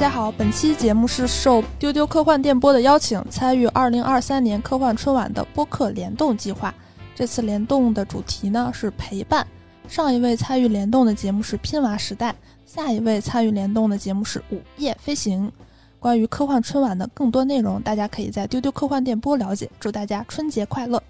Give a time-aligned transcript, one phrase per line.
[0.00, 6.74] 家好，本期节目是受丢丢科幻电波的邀请，参与二零二三年科幻春晚的播客联动计划。
[7.14, 9.46] 这次联动的主题呢是陪伴。
[9.86, 12.34] 上一位参与联动的节目是拼娃时代，
[12.64, 15.52] 下一位参与联动的节目是午夜飞行。
[15.98, 19.70] 关于科幻春晚的更多内容，大家可以在丢丢科幻电波了解。
[19.78, 21.02] 祝大家春节快乐！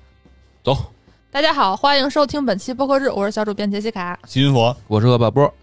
[0.64, 0.76] 走，
[1.30, 4.18] 大家好，欢迎收听本期播客日，我是小主编杰西卡。
[4.26, 5.54] 金佛，我是恶霸波。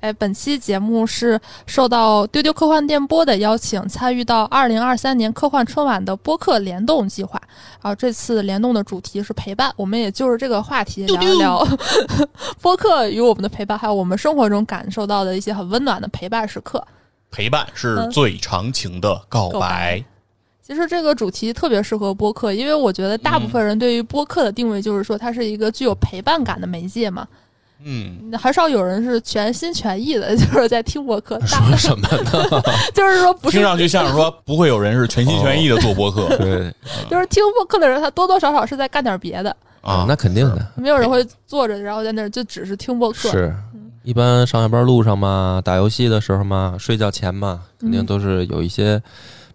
[0.00, 7.40] 哎，本期节目是受到丢丢科幻电波的邀请，参与到二零二三年科幻春晚的播客联动计划。
[7.82, 11.66] 然后这次联动的主题是陪伴，我们也就是这个话题聊一聊
[12.60, 16.84] 播客与我们的陪伴，还有我们生活中感受到的一些很温暖的陪伴时刻。
[17.30, 20.04] 陪伴是最长情的告白。
[20.62, 27.26] 其实这个主题特别适合播客，因为我觉得大部分人对于播客的定位就是说它是一个具有陪伴感的媒介嘛。
[27.30, 27.36] 嗯，
[28.38, 31.38] 很少有人是全心全意的， 就是在听播客。
[31.46, 32.62] 说什么呢？
[32.94, 36.26] 就是说，不是听上去像是说不会有人是全心全意的做播客。
[36.38, 36.74] 对，
[37.10, 40.04] 就是听播客的人，他多多少少是在干点别的啊。
[40.08, 43.30] 那肯定的，没有人会坐着，然后在那儿就只是听播客。
[43.30, 43.54] 是，
[44.02, 49.00] 一般上下班路上嘛，打游戏的时候嘛，睡觉前嘛，肯定都是有一些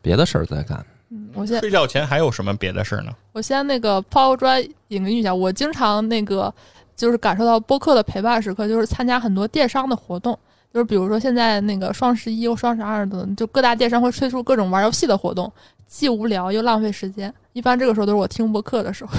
[0.02, 0.86] 别的事儿在干。
[1.10, 3.12] 嗯，我先睡觉前还有什么别的事儿呢？
[3.34, 6.54] 我先那个抛砖引玉一下，我经常那个。
[7.02, 10.38] 就是感受到播客的陪伴时刻，就是参加很多电商的活动，
[10.72, 15.52] 就是比如说现在那个双十一或双十二的，就各大电商会推出各种玩游戏的活动，
[15.88, 17.34] 既无聊又浪费时间。
[17.54, 19.12] 一般这个时候都是我听播客的时候。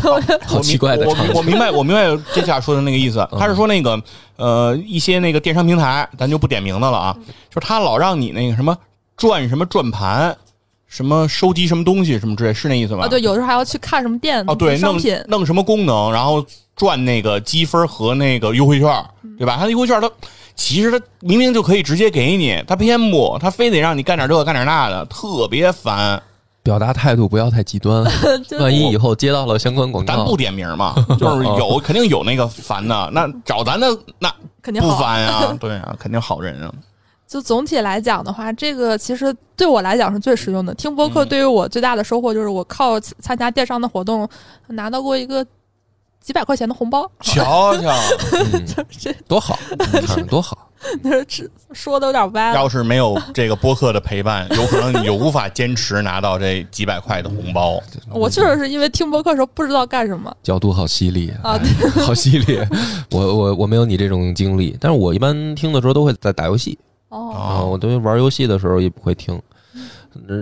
[0.46, 3.28] 好奇怪的我我明白，我明白接下来说的那个意思。
[3.38, 4.02] 他是说那个
[4.36, 7.16] 呃一些那个电商平台，咱就不点名的了啊，
[7.50, 8.74] 就是他老让你那个什么
[9.18, 10.34] 转什么转盘。
[10.88, 13.04] 什么收集什么东西什么之类，是那意思吗？
[13.04, 16.42] 啊，对，有时候还要去看什么店哦，对，弄弄什么功能，然后
[16.76, 19.04] 赚那个积分和那个优惠券，
[19.38, 19.56] 对吧？
[19.58, 20.08] 他优惠券他
[20.54, 26.22] 其实他明明就可以直接给你，他偏不，他非得让你干点这个干点那的，特别烦。
[26.62, 28.04] 表达态度不要太极端，
[28.58, 33.86] 万一以后接到了相关广告，咱不点名嘛， 就是有肯定有那个烦的，那找咱的
[34.18, 34.28] 那
[34.60, 36.72] 肯定不烦呀，对啊，肯定好人啊。
[37.28, 40.72] 就总体来讲的话，这个其实对我来讲是最实用的。
[40.74, 44.28] 听播客对于我最大的收获就是，我靠参加电商的活动
[44.68, 45.44] 拿到过一个
[46.26, 47.08] 几百块钱的红包。
[47.22, 47.94] 瞧瞧，
[48.98, 49.56] 这多好，
[50.28, 50.68] 多好。
[51.00, 52.52] 那是说的有点歪。
[52.52, 57.80] 要是没有这个播客的陪伴，有可能你就无法坚持拿到这几百块的红包。
[58.10, 60.36] 我确实是因为听播客的时候不知道干什么。
[60.42, 61.56] 角度好犀利啊，
[62.04, 62.58] 好犀利。
[63.12, 66.76] 我我我没有你这种经历，但是我一般听的时候都会在打游戏。
[67.08, 69.40] 哦，我都玩游戏的时候也不会听，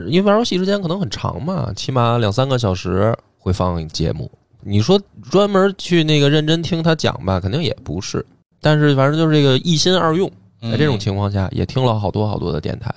[0.09, 4.31] 因为玩游戏时间可能很长嘛，起码两三个小时会放节目。
[4.65, 8.25] 你说专门去那个认真听他讲吧，肯定也不是。
[8.61, 10.31] 但是反正就是这个一心二用，
[10.63, 12.93] 在这种情况下也听了好多好多的电台。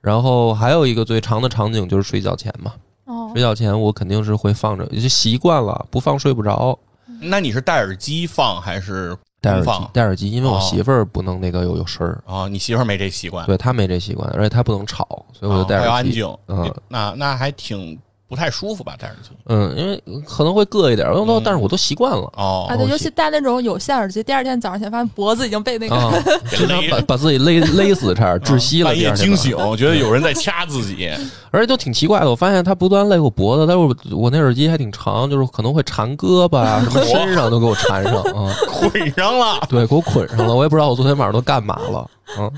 [0.00, 2.74] 然后还有一个最长的场景就是睡觉前嘛，
[3.04, 6.78] 哦睡觉前我肯定是会放着，就习惯了，不放睡不着。
[7.20, 9.16] 那你是戴耳机放还是？
[9.40, 12.48] 戴耳机，戴耳机，因为我媳妇儿不能那个有有声儿啊。
[12.48, 15.90] 你媳妇儿没这习惯，对她没这习惯，而且她不能吵，所以我就戴耳机。
[15.90, 17.96] 安静，嗯，那那还挺。
[18.28, 18.94] 不太舒服吧？
[18.98, 22.22] 戴耳机，嗯，因为可能会硌一点，但但是我都习惯了。
[22.36, 25.96] 哦，啊，对，尤其戴那种有线耳机，第二天早上起来发现脖子已经被那个，
[26.50, 28.86] 经常把把自己勒 勒死，差点窒息了。
[28.90, 31.08] 半夜惊醒，觉得有人在掐自己，
[31.52, 32.28] 而且就挺奇怪的。
[32.28, 39.64] 我发现他不断勒我脖子，但是我那耳机还挺长，就是可能会缠胳膊啊， 什么身上都给我缠上啊，捆上了。
[39.68, 40.52] 对，给我捆上了。
[40.52, 42.10] 我也不知道我昨天晚上都干嘛了。
[42.38, 42.50] 嗯，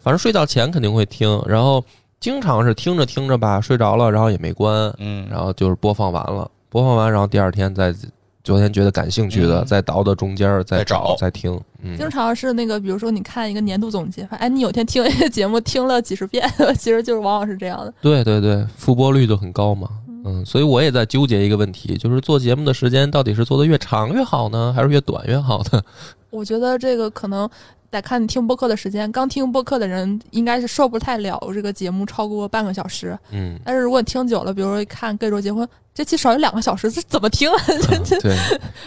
[0.00, 1.82] 反正睡觉前肯定会听，然后。
[2.18, 7.94] 经常是听着听着吧，睡着了，然后也没关，嗯，然后就是播放完了，播放完，然后第二天再，
[8.42, 11.60] 昨天觉得感兴趣的，再倒到中间再找再听。
[11.82, 17.92] 嗯，经常是那个，比如说你看一个年度总结，哎，你有天听一个节目听了几十遍， 其实就是往往是这样的。
[18.00, 19.88] 对对对，复播率就很高嘛，
[20.24, 25.82] 嗯，所以我也在纠结一个问题，就是做节目的时间到底是做的越长越好呢，还是越短越好呢？
[26.30, 27.48] 我觉得这个可能。
[27.96, 33.18] 得看听播客的时间，刚听播客的人应该是受不太了这个节目超过半个小时。
[33.30, 37.50] 嗯，但是如果你听久了，比如说看《贵州结婚》，这期少于两个小时，这怎么听？
[38.20, 38.36] 对，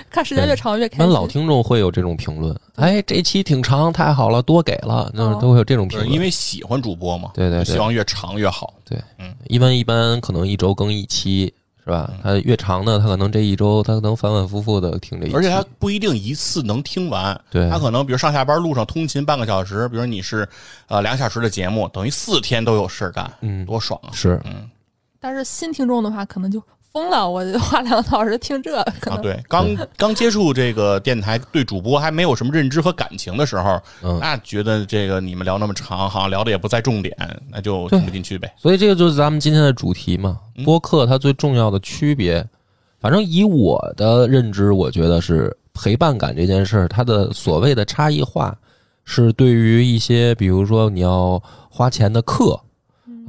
[0.10, 1.10] 看时间越长越开心。
[1.10, 7.32] 老听众会有这种评论，哎，这期挺长，太好了，多给了，那都会有这种评论，因为喜欢主播嘛。
[7.34, 8.74] 对对，希望越长越好。
[8.86, 11.52] 对，嗯，一般一般可能一周更一期。
[11.90, 12.14] 是吧？
[12.22, 17.40] 他越长呢，他可能这一周他能反反复复的听这一，而且他不一定一次能听完。
[17.50, 20.48] 对，他可能比如上下班路上通勤半个小时，比如你是
[20.88, 24.14] 呃两小时的节目，等于四天都有事干，嗯，多爽啊！
[24.14, 24.70] 是，嗯。
[25.20, 37.16] 但是新听众的话，可能就疯了，我花两个小时听这，可啊，对，刚 刚接触这个电台，对主播还没有什么认知和感情的时候，嗯那觉得这个你们聊那么长，好像聊的也不在重点，
[37.52, 38.52] 那就听不进去呗。
[38.58, 40.40] 所以这个就是咱们今天的主题嘛。
[40.58, 42.46] 嗯播客它最重要的区别，
[43.00, 48.54] 反正以我的认知，我觉得是陪伴感这件事儿，它的所谓的差异化，
[49.06, 52.60] 是对于一些比如说你要花钱的课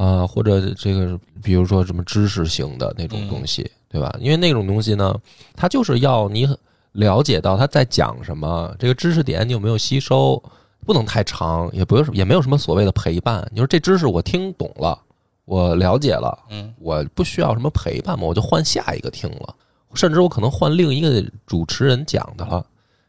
[0.01, 4.11] 啊、或者这个比如说什么知识型的那种东西，对吧？
[4.19, 5.15] 因为那种东西呢，
[5.55, 6.49] 它就是要你
[6.93, 10.43] 了解到他在讲什么，这个知识点你有没有吸收，
[10.87, 13.47] 不能太长，也不是也没有什么所谓的陪伴。
[13.53, 14.99] 你说这知识我听懂了，
[15.45, 19.55] 我了解了，嗯，我不需要什么陪伴嘛，我就换下一个听了，
[19.93, 22.65] 甚至我可能换另一个主持人讲的了。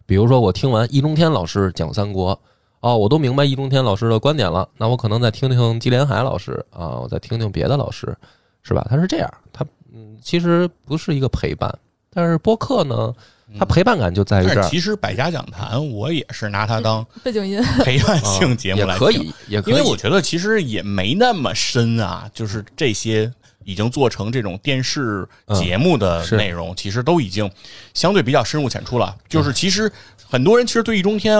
[0.05, 2.37] 比如说我听完易中天老师讲三国，
[2.81, 8.15] 哦，我都明白易中天老师的观点了，那我可能再听听季连海老师啊，我再听听别的老师，
[8.63, 8.85] 是吧？
[8.89, 11.73] 他是这样，他嗯，其实不是一个陪伴，
[12.13, 13.13] 但是播客呢，
[13.59, 14.55] 它陪伴感就在于这儿。
[14.55, 23.31] 但是，其实百家讲坛，我也是拿它当 背景音，陪伴性节目来听，也可以，也可以，因为我觉得其实也没那么深啊，就是这些
[23.63, 27.47] 已经做成这种电视节目的内容，其实都已经
[27.93, 29.15] 相对比较深入浅出了。
[29.27, 29.91] 就是其实
[30.27, 31.37] 很多人其实对易中天，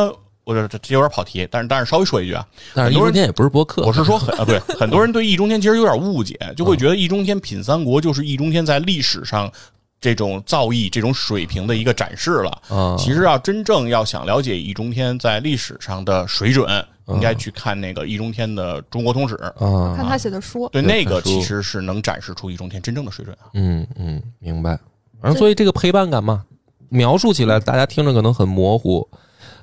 [0.51, 9.51] 我这这有点跑题，但是但是稍微说一句啊，但是易中天也不是播客，我是说很啊，对，很多人对易中天其实有点误解，就会觉得易中天品三国就是易中天在历史上
[9.99, 12.49] 这种造诣、这种水平的一个展示了。
[12.69, 16.67] 啊，其实要真正要想了解易中天在历史上的水准，
[17.07, 19.35] 应该去看那个易中天的《中国通史》。
[19.65, 23.49] 啊，看他写的书，对，那个其实是能展示出易中天真正的水准啊。
[23.53, 24.79] 嗯嗯，明白。
[25.21, 26.43] 反正所以这个陪伴感嘛，
[26.89, 29.07] 描述起来大家听着可能很模糊，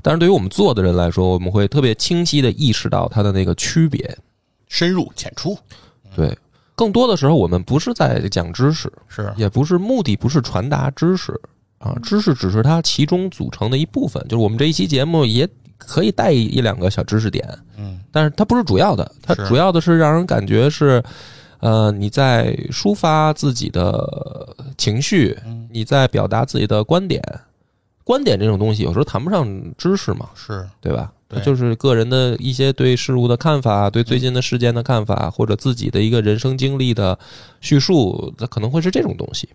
[0.03, 4.17] 但是对于我们做的人来说，我们会特别清晰的意识到它的那个区别。
[4.71, 5.57] 深入浅出
[6.15, 6.37] 对，
[6.75, 11.33] 更多的时候我们不是在讲知识，是也不是目的不是传达知识
[11.79, 14.23] 啊，知识只是它其中组成的一部分。
[14.25, 15.49] 就是我们这一期节目也
[15.79, 17.49] 可以带一两个小知识点，
[17.79, 21.03] 嗯，但是它不是主要的，它主要的是让人感觉是，
[21.61, 27.23] 呃，你在抒发自己的情绪，嗯你在表达自己的观点。
[28.09, 29.47] 观点这种东西有时候谈不上
[29.77, 31.13] 知识嘛，是对吧？
[31.29, 37.19] 对就是个人的一些对事物的看法，对最近的事件的看法，或者自己的一个人生经历的
[37.61, 39.47] 叙述，那可能会是这种东西。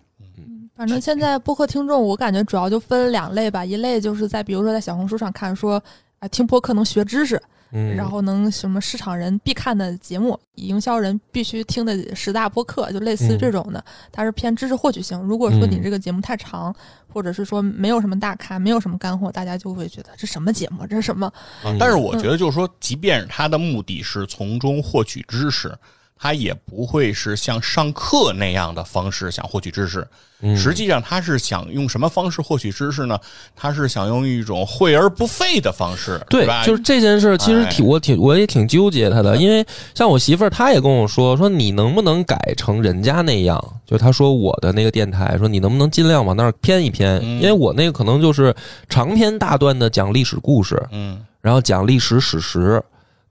[0.76, 5.84] 反正现在播客听众，我感觉主要就分两类吧，一类就是在比如说在小红书上看说
[6.20, 7.42] 啊，听播客能学知识，
[7.74, 15.20] 嗯，然后能什么市场人必看的节目，营销人必须听的十大播客，就类似于这种的，它是偏知识获取性。
[15.22, 16.74] 如果说你嗯这个节目太长，
[17.12, 21.32] 或者是说没有什么大咖，没有什么干货，大家就会觉得这什么节目，这是什么？
[21.66, 25.76] 嗯但是我觉得，就是说，即便是他的目的是从中获取知识，
[26.24, 30.08] 他也不会是像上课那样的方式想获取知识。
[30.42, 33.20] 嗯实际上，他是想用什么方式获取知识呢？
[33.58, 43.62] 他是想用一种惠而不费的方式，对吧？，就是这件事，其实挺我挺我也挺纠结他的，因为像我媳妇儿，她也跟我说，说你能不能改成人家那样？
[43.86, 47.20] 就她说我的那个电台，说你能不能尽量往那儿偏一偏？
[47.22, 48.56] 嗯因为我那个可能就是
[48.88, 52.82] 长篇大段的讲历史故事，嗯然后讲历史史实，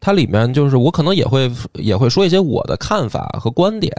[0.04, 3.94] 它里面就是我可能也会也会说一些我的看法和观点，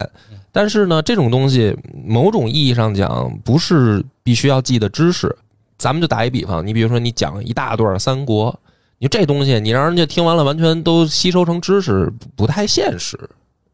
[0.51, 1.74] 但是呢，这种东西
[2.05, 5.33] 某种意义上讲不是必须要记的知识。
[5.77, 8.53] 咱们就打一比方，你比如说你讲一大段三国，
[8.98, 13.17] 你这东西你让人家听完了完全都吸收成知识，不太现实，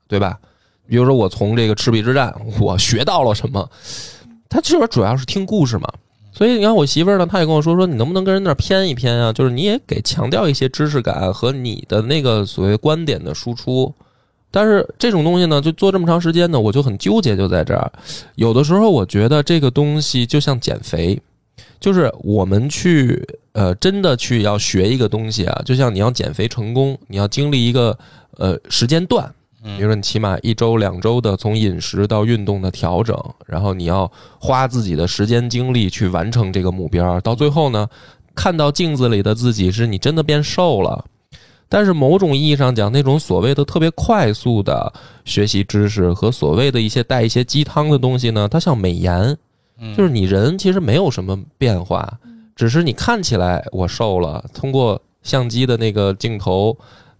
[0.07, 0.37] 对吧？
[0.87, 3.67] 比如说我从这个赤壁之战我学到了什么，
[4.47, 5.91] 他这边主要是听故事嘛。
[6.31, 9.33] 所以你看我媳妇儿呢，她也跟我说说，你能不能跟人那儿偏一偏啊？
[9.33, 13.93] 就是你也给强调一些知识感和你的那个所谓观点的输出。
[14.51, 17.91] 但是这种东西呢，就做这么长时间呢，我就很纠结，就在这儿。
[18.35, 21.19] 有的时候我觉得这个东西就像减肥，
[21.79, 27.95] 就是我们去呃真的去要学一个东西啊，就像你要减肥成功，你要经历一个
[28.37, 37.87] 呃时间段，比如说你起码一周两周的从饮食到运动的调整，然后你要花自己的时间精力去完成这个目标，到最后呢，
[38.33, 41.03] 看到镜子里的自己是你真的变瘦了。
[41.67, 44.91] 但是某种意义上讲，那种所谓的特别快速的
[45.23, 49.37] 学习知识和所谓的一些带一些鸡汤的东西呢，它像美颜，
[49.77, 49.95] 嗯。
[49.95, 52.11] 就是你人其实没有什么变化，
[52.55, 56.75] 只是你看起来我瘦了，通过相机的那个镜头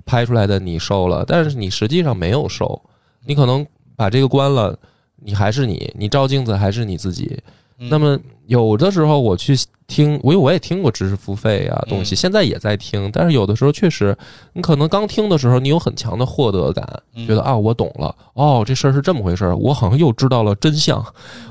[0.09, 2.81] 拍出来的你瘦了，但是你实际上没有瘦，
[3.27, 3.63] 你可能
[3.95, 4.75] 把这个关了，
[5.17, 7.37] 你还是你，你照镜子还是你自己。
[7.81, 9.55] 嗯那么有的时候我去
[9.87, 14.17] 听，我我也听过知识付费啊东西，嗯现在也在听，但是有的时候确实，
[14.53, 16.85] 你可能刚听的时候，你有很强的获得感，
[17.15, 21.01] 嗯觉得啊我懂了，哦这事儿是这么回事儿，我好像又知道了真相，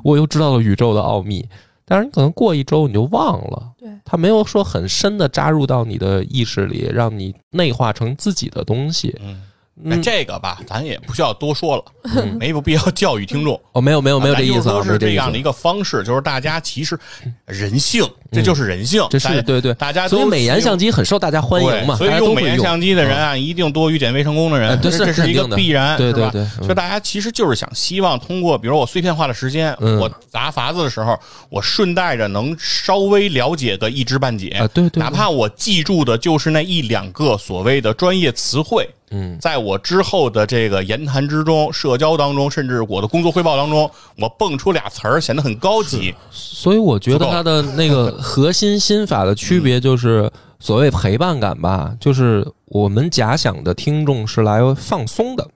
[0.05, 1.47] 我又知道了宇宙的奥秘。
[1.89, 9.17] 但是你可能过一周你就忘了，对，它没有说很深的扎入到你的意识里，让你内化成自己的东西。
[9.23, 9.43] 嗯，
[9.85, 11.85] 哎，嗯，这个吧，咱也不需要多说了，
[12.17, 12.37] 嗯。
[12.39, 13.61] 没有必要教育听众。
[13.73, 16.99] 哦，没有没有没有这意思是这样的一个方式，就是大家其实
[17.47, 22.35] 人性，这就是人性，这是对对，大家都所以美颜相机很受大家欢迎嘛，所以用。
[22.35, 26.63] 美颜相机的人啊，一定多于减肥成功的人，这这是一个必然，对对对嗯。
[26.63, 29.99] 所以大家其实就是想希望通过，比如我碎片化的时间，嗯。
[29.99, 31.19] 我砸法子的时候，
[31.49, 35.01] 我顺带着能稍微了解个一知半解对对。
[35.01, 38.89] 哪怕我记住的就是那一两个所谓的专业词汇。
[39.11, 46.15] 嗯，在我之后的这个言谈之中、社交当中，甚至我的工作汇报当中，我蹦出俩词儿，显得很高级。
[46.31, 55.49] 所以我觉得它的那个核心心法的区别就是所谓陪伴感吧，就是我们假想的听众是来放松的。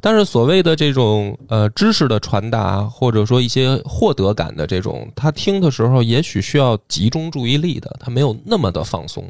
[0.00, 9.24] 但是所谓的这种呃知识的传达，或者说一些获得感的这种，他听的时候也许需要集中注意力的，他没有那么的放松。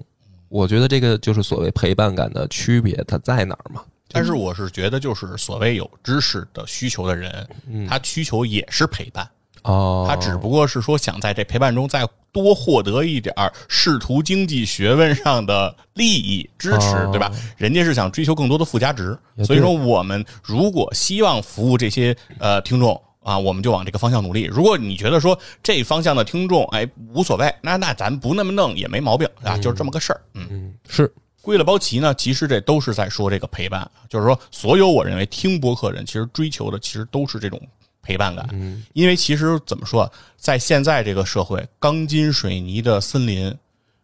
[0.55, 3.83] 我觉得这个就是所谓陪伴感的区别，它在哪儿嘛？
[4.13, 7.45] 但是我是觉得，就是所谓有知识的需求的人，
[7.89, 9.29] 他需求也是陪伴。
[9.63, 17.33] 哦，他只不过是说想在这陪伴中再多获得一点儿仕途经济学问上的利益支持，哦对吧？
[17.57, 23.03] 人家是想追求更多的附加值，所以说我们如果希望服务这些呃听众。
[23.25, 24.45] 啊，我们就往这个方向努力。
[24.45, 30.21] 如果你觉得说这方向的听众，哎，无所谓，那那咱不那么弄也没毛病啊，就是这么个事儿。
[30.35, 37.61] 嗯，嗯是归了包齐呢，其实这都是在说这个陪伴，就是说，所有我认为听播客人其实追求的其实都是这种
[38.03, 38.47] 陪伴感。
[38.53, 43.55] 嗯因为其实怎么说，在现在这个社会，钢筋水泥的森林，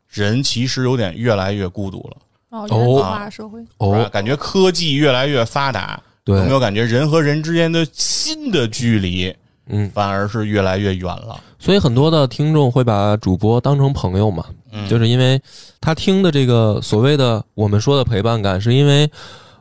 [0.08, 2.16] 人其实有点越来越孤独了。
[2.50, 9.34] 哦，原子化社会，哦，感觉科技越来越发达，对有没有感觉人和人之间的新的距离，
[9.68, 11.38] 嗯，反而是越来越远了？
[11.58, 15.40] 所以很多的听众会把主播当成朋友嘛，嗯就是因为
[15.80, 19.10] 他听的这个所谓的我们说的陪伴感，是因为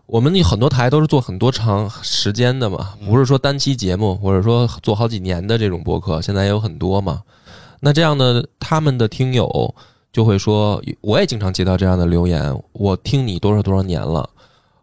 [0.05, 7.21] 我们很多台都是做很多长时间的嘛，不是说单期节目，或者说做好几年的这种播客，现在也有很多嘛。
[7.81, 9.75] 那这样的他们的听友
[10.11, 14.27] 就会说，我也经常接到这样的留言，我听你多少多少年了，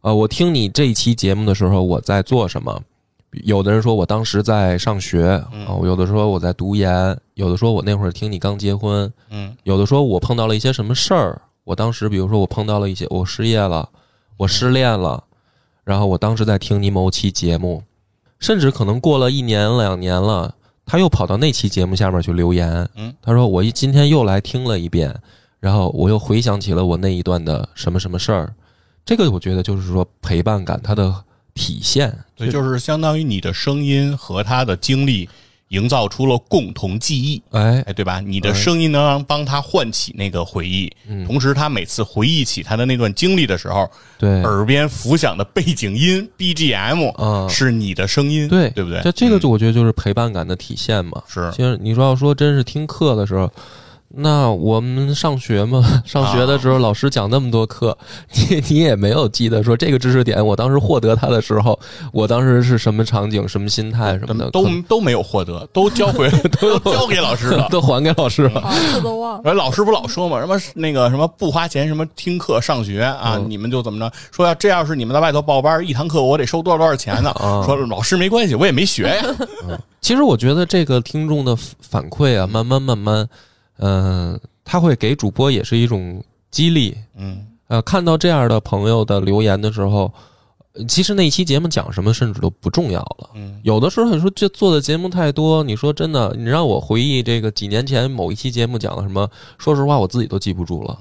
[0.07, 2.81] 呃，我听你这一期节目的时候，我在做什么？
[3.43, 5.31] 有的人说我当时在上学
[5.67, 13.89] 啊，有的说我在读研，有的说我那会儿听你刚结婚，嗯有的说我碰到了一些什么事儿，我当时比如说我碰到了一些我失业了，
[14.37, 15.25] 我失恋了，
[15.83, 17.83] 然后我当时在听你某期节目，
[18.39, 25.13] 甚至可能过了一年两年了，他又跑到那期节目下面去留言，嗯，他说我一今天又来听了一遍，
[25.59, 28.55] 然后我又回想起了我那一段的什么什么事儿，
[29.07, 31.15] 这个我觉得就是说陪伴感它的
[31.55, 35.27] 体现，对，就是相当于你的声音和他的经历
[35.69, 37.43] 营造出了共同记忆。
[37.51, 38.21] 哎，哎，对吧？
[38.21, 49.01] 你的声音能让帮他唤起那个回忆，嗯同时他每次回忆起他的那段经历的时候，对，耳边浮响的背景音 BGM 啊是你的声音，对对不对？
[49.03, 51.23] 这这个我觉得就是陪伴感的体现嘛。
[51.27, 53.51] 是其实你说要说真是听课的时候，
[54.09, 57.97] 那我们上学嘛， 上学的时候老师讲那么多课，
[58.33, 61.79] 你你也没有记得说这个知识点，我当时获得它的时候，
[62.13, 67.69] 我当时是什么场景、什么心态什么的，都都没有获得，都交回 都交给老师了。
[67.71, 68.61] 都还给老师了。
[68.61, 69.41] 好这都忘了。
[69.45, 74.11] 而老师不老说嘛，什么那个什么不花钱，什么听课上学啊，嗯你们就怎么着？
[74.31, 77.31] 说要这要是你们在外头报班，一堂课我得收多少多少钱呢？
[77.33, 79.25] 啊说老师没关系，我也没学呀。
[80.01, 83.29] 其实我觉得这个听众的反馈啊，慢慢慢慢，
[83.78, 86.97] 嗯、他会给主播也是一种激励。
[87.16, 90.12] 嗯呃，看到这样的朋友的留言的时候，
[90.73, 93.30] 呃其实那期节目讲什么甚至都不重要了。
[93.35, 99.28] 嗯有的时候你说这做的节目太多，你说真的，你让我回忆这个几年前某一期节目讲了什么，
[99.59, 100.99] 说实话我自己都记不住了。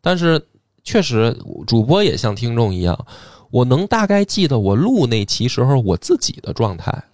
[0.00, 0.44] 但是
[0.82, 1.36] 确实，
[1.66, 2.98] 主播也像听众一样，
[3.50, 7.04] 我能大概记得我录那期时候我自己的状态。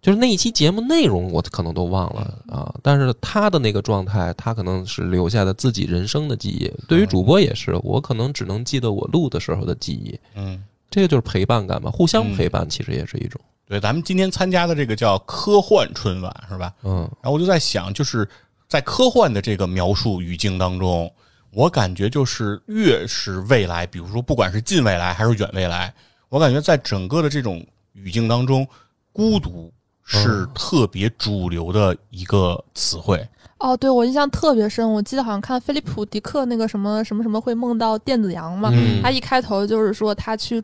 [0.00, 6.72] 就是那一期节目内容我可能都忘了啊，但是他的那个状态，他可能是留下的自己人生的记忆。
[6.86, 10.18] 对于主播也是，我可能只能记得我录的时候的记忆。
[10.36, 13.40] 嗯，这个就是陪伴感嘛，互相陪伴，其实也是一种。
[13.66, 16.72] 对，咱们今天参加的这个叫科幻春晚是吧？
[16.84, 18.26] 嗯然后我就在想，就是
[18.68, 21.12] 在科幻的这个描述语境当中，
[21.50, 25.92] 我感觉就是越是未来，比如说不管是近未来还是远未来，
[26.28, 28.66] 我感觉在整个的这种语境当中，
[29.12, 29.70] 孤独
[30.08, 33.24] 是特别主流的一个词汇。
[33.58, 40.62] 哦，对我印象特别深，我记得好像看菲利普迪克那个什么什么什么会梦到电子羊嘛，嗯他一开头就是说他去。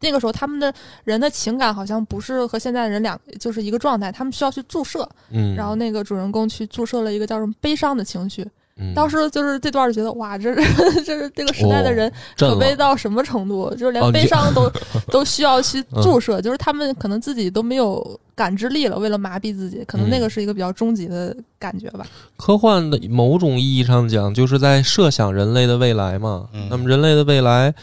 [0.00, 0.72] 那个时候，他们的
[1.04, 8.46] 人的情感好像不是和现在的人两就是一个状态，他们需要去注射，嗯，然后那个主人公去注射了一个叫什么悲伤的情绪。
[8.78, 13.70] 嗯当时就是这段儿觉得哇，这是这 是这个时代的人可悲，到什么程度？
[13.74, 14.70] 就是哦连悲伤都
[15.10, 22.06] 都需要去嗯注射，就是他们可能自己都没有感知力了，为了麻痹自己，可能那嗯个是一个比较终极的感觉吧。
[22.36, 26.48] 科幻的某种意义上讲，就是在设想人类的未来嘛。
[26.52, 27.74] 嗯那么人类的未来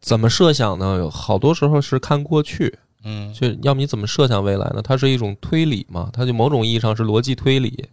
[0.00, 0.96] 怎么设想呢？
[0.98, 4.80] 有好多时候是看过去，嗯就要么你怎么设想未来呢？
[4.82, 7.84] 它是一种推理嘛，它就某种意义上是逻辑推理。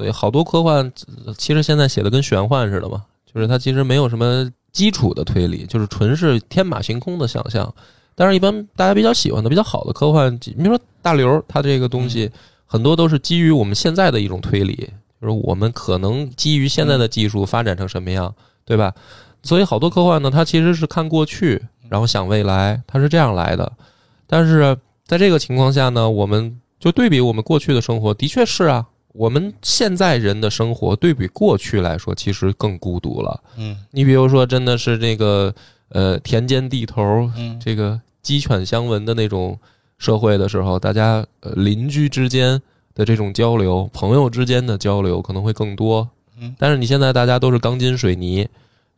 [0.00, 0.90] 所以好多科幻
[1.26, 7.70] 呃其实现在写的跟玄幻似的嘛，就是它其实没有什么基础的推理，就是纯是天马行空的想象。
[8.14, 12.30] 但是，一般大家比较喜欢的、比较好的科幻，你比如说大刘，他这个东西
[12.64, 14.88] 很多都是基于我们现在的一种推理，
[15.20, 18.94] 就是我们可能基于现在的技术发展成什么样，对吧？
[19.42, 23.70] 所以好多科幻呢，它其实是看过去，然后想未来，它是这样来的。
[24.26, 24.74] 但是
[25.06, 33.40] 在这个情况下呢，我们就对比我们过去的生活，的确是啊，我们现在人的生活对比过去来说，其实更孤独了。
[33.56, 35.54] 嗯你比如说，真的是这个
[35.88, 39.58] 呃田间地头，嗯这个鸡犬相闻的那种
[39.98, 42.60] 社会的时候，大家呃邻居之间
[42.94, 46.08] 的这种交流，朋友之间的交流可能会更多。
[46.40, 48.48] 嗯但是你现在大家都是钢筋水泥，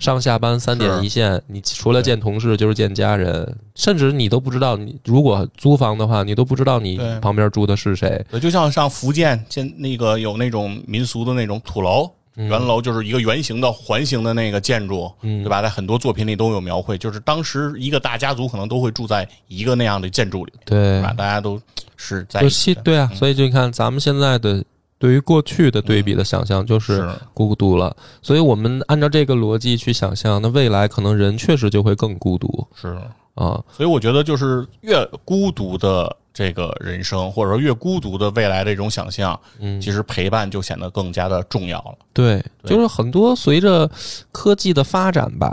[0.02, 8.22] 上下班三点一线，你除了见同事就是见家人，甚至你都不知道你如果租房的话，你都不知道你旁边住的是谁。
[8.28, 15.62] 对，就像上福建建那个有那种民俗的那种土楼，嗯圆楼就是一个圆形的环形的那个建筑，嗯对吧？
[15.62, 21.14] 在很多作品里都有描绘，就是当时一个大家族可能都会住在一个那样的建筑里，对对吧？
[21.16, 21.60] 大家都
[21.96, 24.64] 是在一起对啊，嗯所以就你看咱们现在的
[25.02, 27.96] 对于过去的对比的想象，就是是孤独了。
[28.22, 32.96] 所以我们按照这个逻辑去想象，那未来可能人确实就会更孤独是，
[33.34, 33.60] 啊。
[33.72, 41.98] 所以我觉得就是越孤独的这个人生，或者说越孤独的未来的一种想象，嗯，其实陪伴就显得更加的重要了。
[42.12, 43.90] 对，对就是很多随着
[44.30, 45.52] 科技的发展吧，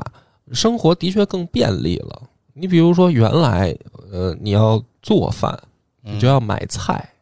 [0.53, 2.21] 生活的确更便利了。
[2.53, 3.75] 你比如说，原来
[4.11, 5.59] 呃，你要做饭，
[6.03, 7.17] 你就要买菜，嗯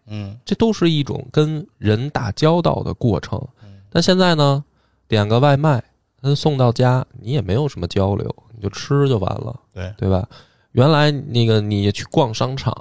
[0.46, 3.70] 这都是一种跟人打交道的过程嗯。
[3.90, 4.64] 但现在呢，
[5.08, 5.84] 点个外卖，
[6.22, 10.28] 他送到家，你也没有什么交流，你就吃就完了，对对吧？
[10.72, 12.74] 原来那个你去逛商场，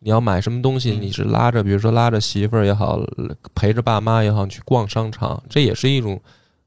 [0.00, 2.98] 你要买什么东西，嗯你是拉着，比如说拉着媳妇儿也好，
[3.54, 6.20] 陪着爸妈也好，你去逛商场，这也是一种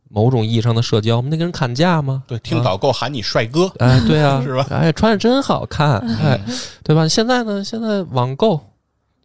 [0.08, 1.22] 某种意义上的社交。
[1.24, 2.24] 那跟人砍价吗？
[2.28, 4.66] 对，听导购喊你帅哥，哎，对啊， 是吧？
[4.70, 6.40] 哎，穿着真好看，哎，
[6.84, 7.08] 对吧？
[7.08, 8.62] 现在呢，现在网购，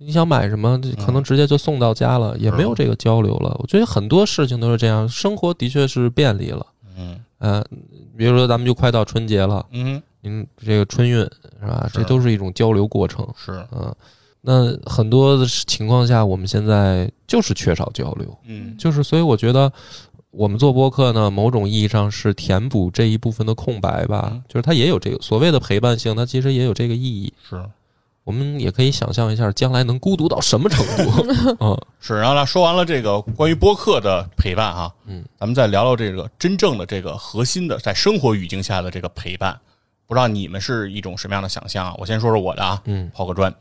[0.01, 3.55] 你想买什么，可能直接就送到家了，也没有这个交流了。
[3.61, 6.67] 我觉得很多事情都是这样，生活的确是便利了。
[6.97, 7.65] 嗯嗯、
[8.17, 11.87] 比如说咱们就快到春节了，嗯，您这个春运是吧？
[11.93, 13.27] 是这都是一种交流过程。
[13.37, 13.95] 是，嗯、
[14.41, 19.73] 那很多的情况下，我们现在就是缺少交流，嗯就是所以我觉得。
[20.33, 27.33] 我们做播客呢，某种意义上是填补这一部分的空白吧，嗯就是它也有这个所谓的陪伴性，它其实也有这个意义。
[27.43, 27.61] 是
[28.31, 31.27] 我们也可以想象一下，将来能孤独到什么程度？
[31.59, 32.15] 嗯是。
[32.21, 39.59] 然后呢，说完了这个关于播客的陪伴哈，嗯，咱们再聊聊这个真正的这个核心的在生活语境下的这个陪伴。
[40.07, 41.95] 不知道你们是一种什么样的想象啊？
[41.99, 43.53] 我先说说我的啊，嗯抛个砖，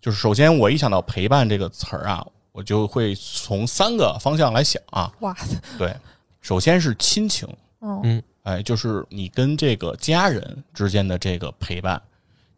[0.00, 5.12] 就是首先我一想到陪伴这个词儿啊，我就会从三个方向来想啊。
[5.18, 5.92] 哇塞，对，
[6.40, 7.48] 首先是亲情，
[7.80, 12.00] 嗯嗯哎，就是你跟这个家人之间的这个陪伴。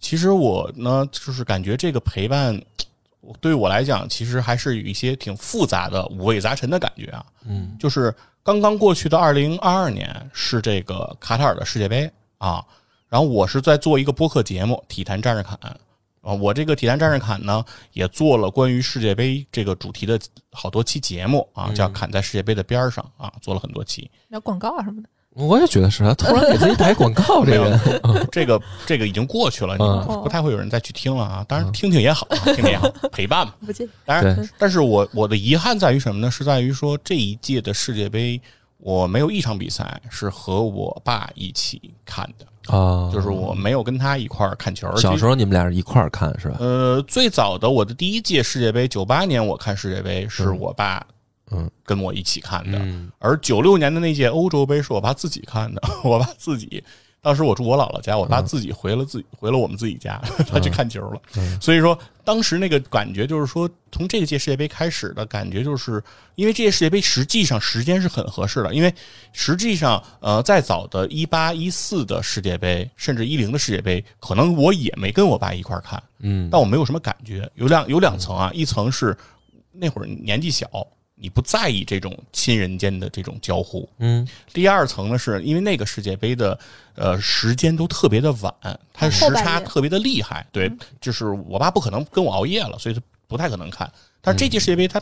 [0.05, 2.61] 其实我呢，就是感觉这个陪伴，
[3.41, 7.25] 对我来讲，其实还是有一些挺复杂的、五味杂陈的感觉啊。
[7.47, 12.63] 嗯就是刚刚过去的二零二二年是这个卡塔尔的世界杯啊，
[13.09, 15.59] 然后我是在做一个播客节目《体坛战士侃》
[16.21, 17.65] 啊，我这个《体坛战士侃》呢
[17.95, 20.21] 也做了关于世界杯这个主题的
[20.53, 24.11] 好多期节目啊，叫《侃在世界杯的边儿上》啊，做了很多期。
[24.29, 25.09] 聊广告啊什么的。
[25.35, 27.81] 我也觉得是，他突然给自己打一广告，这没有人，
[28.31, 31.45] 这个这个已经过去了，嗯你不太会有人再去听了啊。
[31.49, 33.53] 当然听听也好，听听也好，陪伴嘛。
[33.67, 33.89] 不介意。
[34.05, 36.31] 当然，但是我我的遗憾在于什么呢？
[36.31, 38.41] 是在于说这一届的世界杯，
[38.79, 44.87] 我没有一场比赛是和我爸一起看的，啊，就是我没有跟他一块儿看球。
[44.97, 46.59] 小时候，候你们俩是一块儿看是吧？
[46.61, 51.05] 呃，最早的我的第一届世界杯，九八年我看世界杯是我爸，
[51.57, 52.79] 嗯，跟我一起看的。
[52.79, 56.83] 嗯而九六年的那届欧洲杯是我爸自己看的， 我爸自己
[57.23, 61.21] 当时我住我姥姥家，我爸嗯自己回了自己回了我们自己家， 他去看球了。
[61.37, 66.03] 嗯所以说，当时那个感觉就是说，从这个届世界杯开始的感觉，就是
[66.35, 68.95] 因为这届世界杯实际上时间是很合适的，因为
[69.33, 77.51] 实际上呃，再早的一八一四的世界杯，甚至一零的世界杯，可能我也没跟我爸一块儿看，嗯但我没有什么感觉。
[77.55, 79.17] 有两有两层啊，一层是
[79.73, 80.69] 那会儿年纪小，
[81.17, 84.27] 你不在意这种亲人间的这种交互，嗯。
[84.53, 86.59] 第二层呢，是因为那个世界杯的
[86.97, 88.53] 呃时间都特别的晚，
[88.93, 90.47] 它时差特别的厉害。
[90.51, 93.91] 对，就是我爸不可能跟我熬夜了，所以他不太可能看。
[94.21, 95.01] 但是这届世界杯它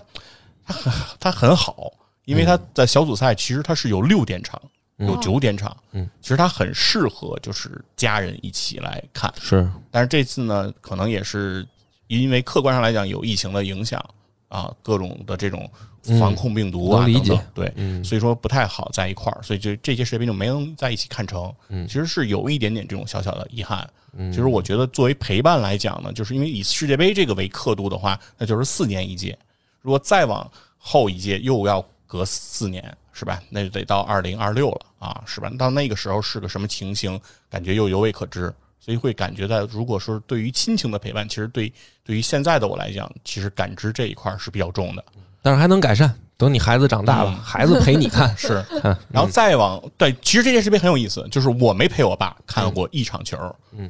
[0.64, 1.92] 它很它很好，
[2.26, 4.60] 因为它在小组赛其实它是有六点场，
[4.98, 9.32] 有九点场，嗯，其实它很适合就是家人一起来看。
[9.40, 9.68] 是。
[9.90, 11.66] 但是这次呢，可能也是
[12.06, 14.04] 因为客观上来讲有疫情的影响
[14.48, 15.70] 啊，各种的这种
[16.18, 23.88] 防控病毒啊能理解等等，对，嗯所以说不太好在一块儿，所以就这些世界杯就没能在一起看成，嗯其实是有一点点这种小小的遗憾。
[24.14, 29.38] 嗯其实我觉得作为陪伴来讲呢，就是因为以世界杯这个为刻度的话，那就是四年一届，
[29.80, 33.42] 如果再往后一届又要隔四年，是吧？
[33.48, 35.50] 那就得到二零二六了啊，是吧？
[35.58, 38.52] 到那个时候是个什么情形，感觉又犹未可知。
[38.84, 41.72] 所以会感觉到，如果说对于亲情的陪伴，其实对
[42.04, 45.04] 对于现在的我来讲，其实感知这一块儿是比较重的。
[45.42, 46.14] 但是还能改善。
[46.38, 47.40] 等你孩子长大了，嗯。
[47.40, 48.96] 孩子陪你看， 是，嗯。
[49.12, 53.36] 然后再往对，其实这件事情很有意思，就是我没陪我爸看过一场球，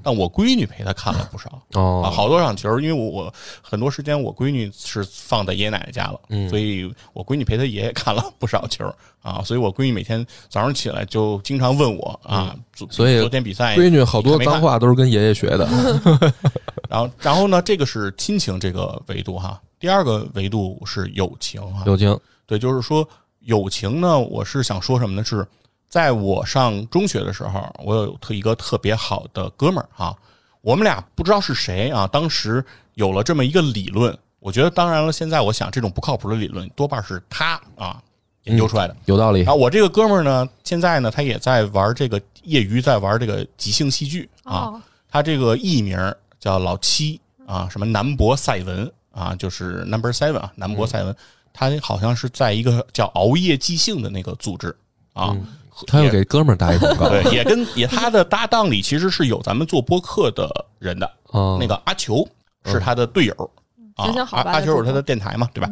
[0.03, 1.49] 但我闺女陪他看了不少。
[1.49, 6.47] 啊，哦，好多场球，因为我我很多时间我闺女是放在爷爷奶奶家了，嗯。
[6.51, 8.93] 所以我闺女陪她爷爷看了不少球。
[9.23, 12.89] 啊，所以我闺女每天早上起来就经常问我啊，嗯。
[12.91, 15.67] 所以昨天比赛闺女好多脏话都是跟爷爷学的。
[16.93, 23.09] 然后然后呢，这个是亲情这个维度哈，第二个维度是友情哈，友情，对，就是说
[23.41, 25.25] 友情呢，我是想说什么呢？
[25.25, 25.47] 是
[25.89, 30.15] 在我上中学的时候，我有特一个特别好的哥们儿哈，
[30.61, 38.03] 我们俩不知道是谁啊，当时有了这么一个理论，我觉得当然了，现在我想这种不靠谱的理论多半是他啊
[38.43, 38.95] 研究出来的。
[39.07, 39.51] 有道理然。
[39.51, 44.67] 后我这个哥们儿呢，现在呢，他也在玩这个业余，在玩这个即兴戏剧啊。
[44.67, 45.97] 哦，他这个艺名
[46.43, 51.17] 叫老七啊，什么南博赛文啊，就是 Number Seven 啊，南博赛文。
[51.55, 54.75] 他好像是在一个叫熬夜即兴的那个组织
[55.13, 57.09] 啊，也他又给哥们儿打一广告。
[57.13, 62.27] 对，也跟也他的搭档里其实是有咱们做播客的人的，哦，那个阿球
[62.65, 63.51] 是他的队友
[63.95, 65.71] 啊阿球有他的电台嘛，对吧？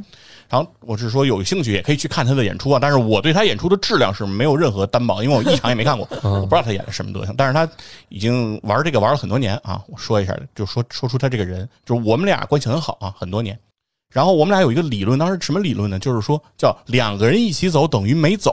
[0.50, 7.32] 然后我是说有兴趣也可以去看他的演出啊，但是我对他演出的质量是没有任何担保，因为我一场也没看过， 我不知道他演的什么德行。
[7.38, 7.66] 但是他
[8.08, 13.56] 已经玩这个玩了很多年啊，我说一下，就说说出他这个人，就是我们俩关系很好啊，很多年。
[14.12, 15.96] 然后我们俩有一个理论，当时什么理论呢？
[16.00, 18.52] 就是说叫两个人一起走等于没走。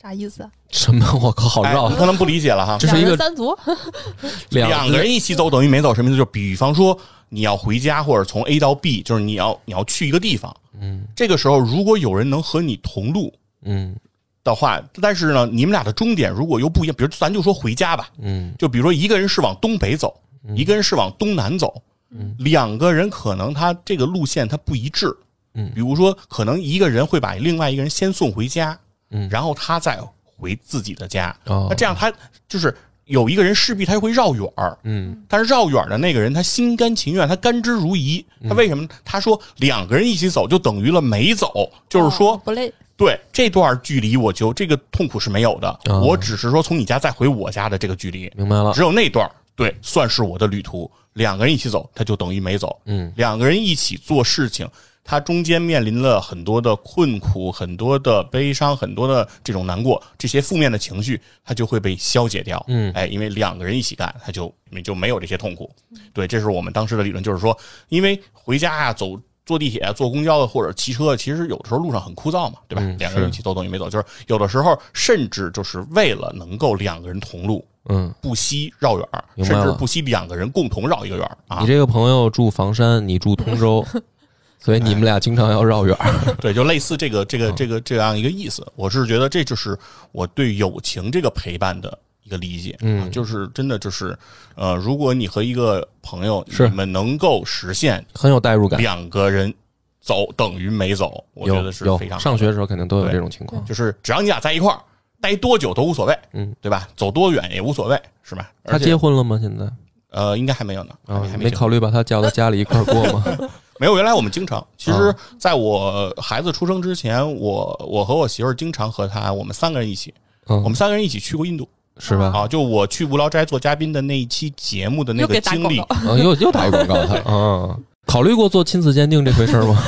[0.00, 0.42] 啥意思？
[0.42, 0.50] 啊？
[0.70, 1.04] 什么？
[1.22, 1.96] 我靠，好哎，绕你。
[1.96, 2.76] 可能不理解了哈。
[2.78, 3.56] 这是一个三足，
[4.50, 5.10] 两个人。
[5.10, 6.18] 一起走等于没走，什么意思？
[6.18, 6.96] 就比方说
[7.28, 11.06] 你要回家或者从 A 到 B，就是你要你要去一个地方，嗯。
[11.16, 13.32] 这个时候如果有人能和你同路
[13.62, 13.96] 嗯。
[14.44, 18.54] 的话，但是呢，你们俩的终点如果又不一样，比如咱就说回家吧，嗯。
[18.58, 20.14] 就比如说一个人是往东北走，
[20.54, 22.34] 一个人是往东南走，嗯。
[22.38, 25.06] 两个人可能他这个路线他不一致，
[25.54, 25.72] 嗯。
[25.74, 28.78] 比如说可能一个人会把另外一个人先送回家，
[29.10, 29.28] 嗯。
[29.30, 31.66] 然后他再回自己的家，哦。
[31.70, 32.12] 那这样他
[32.48, 35.22] 就是有一个人势必他会绕远儿，嗯。
[35.28, 38.24] 但是绕远的那个人，他心甘情愿，他甘之如饴。
[38.48, 38.86] 他为什么？
[39.04, 48.72] 他说两个人一起走就等于了没走，就是说哦，不累，对这段距离我就这个痛苦是没有的，哦我只是说从你家再回我家的这个距离，明白了。
[48.72, 48.82] 只。
[48.82, 50.90] 有那段对算是我的旅途。
[51.14, 52.78] 两个人一起走，他就等于没走。
[52.84, 53.10] 嗯。
[53.16, 54.68] 两个人一起做事情，
[55.06, 62.62] 他中间面临了很多的困苦、很多的悲伤、很多的这种难过，这些负面的情绪，他就会被消解掉。
[62.68, 64.52] 嗯哎，因为两个人一起干，他就
[64.84, 65.70] 就没有这些痛苦。
[66.12, 67.56] 对，这是我们当时的理论，就是说，
[67.88, 69.18] 因为回家啊、走。
[69.46, 72.82] 坐地铁、坐公交或者骑车，其实有的时候路上很枯燥嘛，对吧？
[72.82, 81.66] 嗯两个人一起走等于没走，就是有的时候甚至就是为了能够两个人同路，嗯，不惜绕远儿，甚至不惜两个人共同绕一个远儿啊你。
[81.68, 83.86] 这个朋友住房山，你住通州，
[84.58, 86.34] 所以你们俩经常要绕远儿。
[86.40, 88.66] 对，就类似这个这个嗯这个这样一个意思。
[88.74, 89.78] 我是觉得这就是
[90.12, 92.76] 我对友情这个陪伴的一个理解。
[92.80, 94.16] 嗯啊就是真的就是，
[94.54, 98.80] 呃，如果你和一个朋友，是你们能够实现很有代入感。
[98.80, 99.52] 两个人
[100.00, 103.64] 走等于没走，我觉得是非常好上学的时候肯定都有这种情况。
[103.64, 104.80] 就是只要你俩在一块儿
[105.20, 106.88] 待多久都无所谓，嗯，对吧？
[106.96, 108.50] 走多远也无所谓，是吧？
[108.64, 109.38] 他结婚了吗？
[109.40, 109.64] 现在
[110.10, 113.24] 呃，应该还没有呢，还啊没考虑把他叫到家里一块儿过吗？
[113.78, 120.12] 没有，原来我们经常，其实啊在我孩子出生之前，我我和我媳妇儿经常和他，我们三个人一起，
[120.48, 120.62] 嗯。
[120.62, 121.68] 我们三个人一起去过印度。
[121.98, 122.30] 是吧？
[122.34, 125.76] 啊，就我去无聊斋做嘉宾的那一期节目的那又个经历。
[125.76, 129.82] 给打广告，，啊，又又打广告他 嗯，考虑过做亲子鉴定这回事儿吗？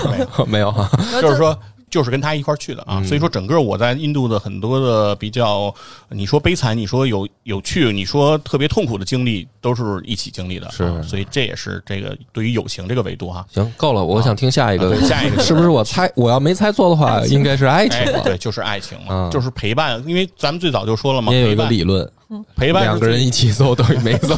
[0.48, 0.72] 没有。
[0.72, 1.55] 哈，然后就是说。
[1.90, 3.05] 就是跟他一块儿去的啊，嗯。
[3.05, 5.74] 所以说整个我在印度的很多的比较，
[6.11, 10.85] 你说悲惨，你说有有趣，你说特别痛苦的经历，都是一起经历的，是。
[10.85, 13.44] 啊所以这也是这个对于友情这个维度哈。
[13.53, 14.94] 行，够了，我想听下一个。
[15.03, 15.40] 下一个。
[15.44, 18.22] 是不是我猜我要没猜错的话，应该是爱情哎，了。
[18.22, 19.31] 对，就是爱情嘛，嗯。
[19.31, 22.09] 就是陪伴，因为咱们最早就说了嘛，也有一个理论，
[22.57, 24.37] 陪伴两个人一起走等于没走。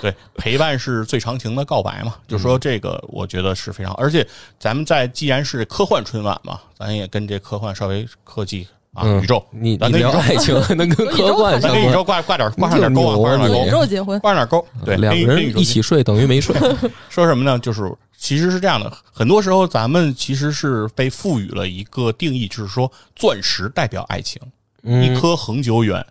[0.00, 3.92] 对，陪伴是最长情的告白嘛，就说这个，我觉得是非常。
[3.94, 4.26] 而且
[4.58, 14.66] 咱们在既然是科幻春晚嘛，咱也跟这科幻稍微科技啊，嗯宇宙，你你咱 跟宇宙，聊爱情还能跟科幻宇宙挂挂点挂上点钩啊，你就牛啊挂上点钩宇，宙结婚，挂上点钩。
[14.84, 16.54] 对，两个跟宇宙人一起睡等于没睡。
[17.08, 17.58] 说什么呢？
[17.58, 24.40] 就是其实是这样的，很多时候咱们其实是被赋予了一个定义，就是说钻石代表爱情，
[24.82, 26.04] 一嗯，颗恒久远，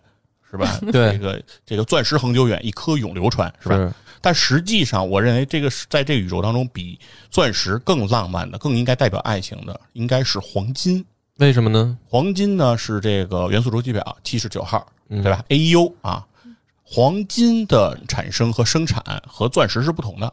[0.56, 0.78] 是吧？
[0.92, 3.76] 对这个这个钻石恒久远，一颗永流传，是吧？
[3.76, 6.98] 是但实际上，我认为这个是在这个宇宙当中，比
[7.30, 11.04] 钻石更浪漫的、更应该代表爱情的，应该是黄金。
[11.38, 11.96] 为什么呢？
[12.08, 16.26] 黄金呢是这个元素周期表七十九号，嗯对吧？AU 啊，
[16.82, 20.32] 黄金的产生和生产和钻石是不同的。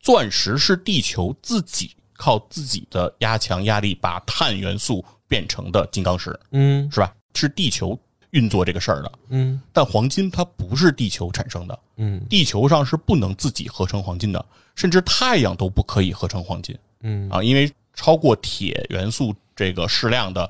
[0.00, 7.12] 钻石是地球自己靠自己的压强压力把碳元素变成的金刚石，嗯是吧？
[7.34, 7.98] 是地球
[8.34, 9.12] 运作这个事儿的。
[9.30, 9.58] 嗯。
[9.72, 12.20] 但黄金它不是地球产生的，嗯。
[12.28, 14.44] 地球上是不能自己合成黄金的，
[14.74, 16.76] 甚至太阳都不可以合成黄金。
[17.00, 17.30] 嗯。
[17.30, 20.48] 啊，因为超过铁元素这个适量的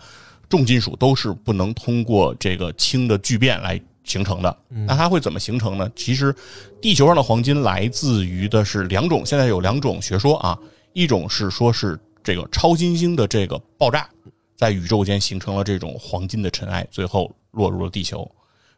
[0.49, 4.57] 重金属都是不能通过这个氢的聚变来形成的。
[4.69, 5.91] 那它会怎么形成呢？
[5.95, 6.35] 其实
[6.81, 10.59] 地球上的黄金来自于的是两种，现在有两种学说啊，
[10.93, 14.09] 一种是说是这个超新星的这个爆炸，
[14.57, 18.31] 在宇宙间形成了这种黄金的尘埃，最后落入了地球。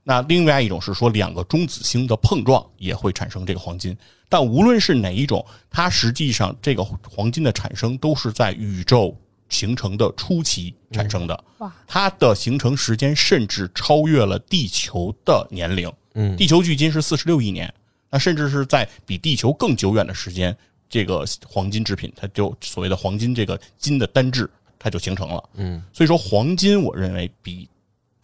[0.03, 3.97] 那另外一种是说，两个中子星的碰撞也会产生这个黄金。
[4.29, 9.17] 但无论是哪一种，它实际上这个黄金的产生都是在宇宙
[9.49, 11.45] 形成的初期产生的。
[11.59, 15.93] 哇，它的形成时间甚至超越了地球的年龄。
[16.15, 17.73] 嗯地球距今是四十六亿年，
[18.09, 20.57] 那甚至是在比地球更久远的时间，
[20.89, 25.43] 这个黄金制品它就所谓的黄金这个金的单质，它就形成了。
[25.55, 27.69] 嗯，所以说黄金，我认为比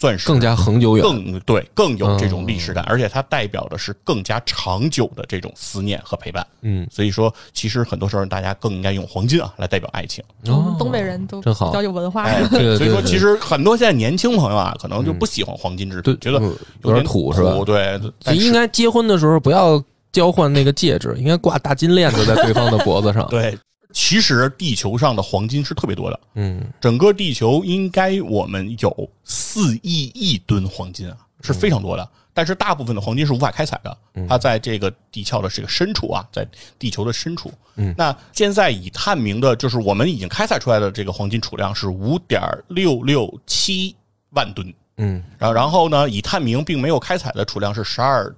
[0.02, 1.02] 钻石更加恒久远。
[1.04, 6.44] 更对更有这种历史感，而且它代表的是更加长久的这种思念和陪伴。
[6.62, 10.24] 嗯，所以说，其实很多时候大家更应该用黄金啊来代表爱情。
[10.46, 12.24] 我们东北人都真好比较有文化。
[12.24, 17.56] 哎， 对对所以说其实很多现在年轻朋友啊，可能就不喜欢黄金制对品，，觉得嗯有点土是吧？
[17.64, 23.24] 对，所以应该结婚的时候不要交换那个戒指，应该挂大金链子在对方的脖子上。
[23.30, 23.56] 对。
[23.92, 32.08] 其实地球上的黄金是特别多的，嗯整个地球应该我们有四亿亿吨黄金啊，是非常多的。
[32.34, 37.52] 但是大部分的黄金是无法开采的，它在这个地壳的这个深处啊，在地球的深处。
[37.76, 43.94] 嗯那现在已探明的，就是我们已经开采出来的这个黄金储量是五点六六七
[44.30, 48.34] 万吨，嗯然后然后呢，已探明并没有开采的储量是十二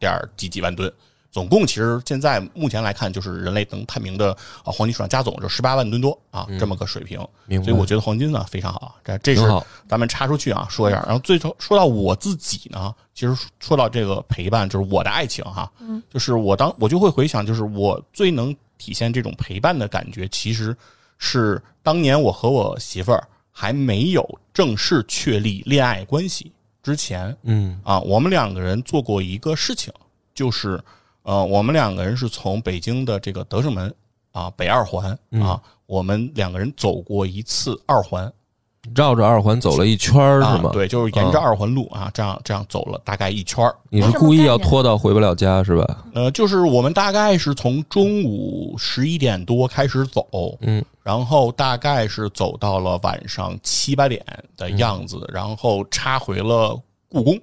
[0.00, 0.92] 点几几万吨。
[1.30, 4.32] 总共其实现在目前来看，就是人类能探明的
[4.64, 7.18] 啊黄金储量加总就十八万吨多啊，这么个水平。
[7.46, 11.02] 明白所以我觉得黄金呢非常好，这这是挺好咱们插出去啊说一下。
[11.06, 20.76] 然后最后说到我自己呢，其实说到这个陪伴，就是我的爱情哈，嗯，就是我当我就会回想，就是我最能体现这种陪伴的感觉，其实
[21.18, 26.50] 是当年我和我媳妇儿还没有正式确立恋爱关系
[26.82, 29.92] 之前嗯啊，我们两个人做过一个事情，
[30.34, 30.80] 就是
[31.28, 33.94] 呃，我们两个人是从北京的这个德胜门
[34.32, 35.10] 啊北二环
[35.42, 38.32] 啊，我们两个人走过一次二环。
[38.94, 46.06] 绕着二环走了一圈儿是吗？，啊对，就是沿着啊二环路啊，这样这样走了大概一圈儿你是故意要拖到回不了家是吧？
[46.14, 50.26] 呃，就是我们大概是从中午十一点多开始走，
[50.62, 54.24] 嗯，然后大概是走到了晚上七八点
[54.56, 56.74] 的样子，嗯然后插回了
[57.10, 57.38] 故宫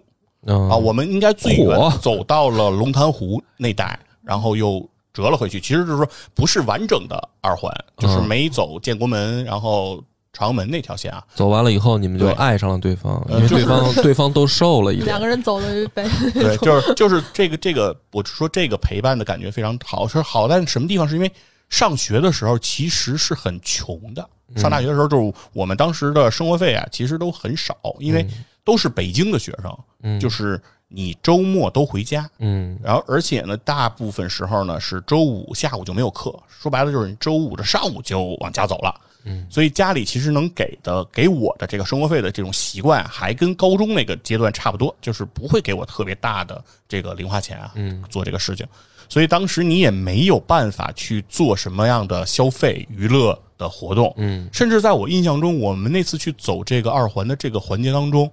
[0.45, 5.59] 啊啊，我们应该最远走到了龙潭湖那带，然后又折了回去。
[5.59, 10.03] 其实就是说不是完整的二环，就是嗯没走建国门，然后
[10.33, 11.23] 朝阳门那条线啊。
[11.33, 15.19] 走完了以后，你们就爱上了对方，因呃就是为对方 对方都瘦了一点两。
[15.19, 16.03] 个人走了北，
[16.33, 20.07] 对，就是就是这个这个，我说这个陪伴的感觉非常好。
[20.07, 21.07] 是好在什么地方？
[21.07, 21.31] 是因为
[21.69, 28.27] 上学的时候其实是很穷的，上大学的时候就是我们当时的生活费啊，其实都很少，因为
[28.65, 30.19] 都是北京的学生，嗯。
[30.19, 32.77] 就是你周末都回家，嗯。
[32.83, 38.93] 然后而且呢，大部分时候呢是周五下午就没有课，说白了就是你周五的上午就往家走了。
[39.25, 48.65] 嗯，所以家里其实能给的给我的这个生活费的这种习惯，还跟高中那个阶段差不多，就是不会给我特别大的这个零花钱啊，嗯，做这个事情。
[49.07, 54.49] 所以当时你也没有办法去做什么样的消费娱乐的活动，嗯。
[54.51, 58.31] 甚至在我印象中，我们那次去走这个二环的这个环节当中，